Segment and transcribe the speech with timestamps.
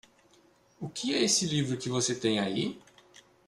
[0.79, 2.81] O que é esse livro que você tem aí?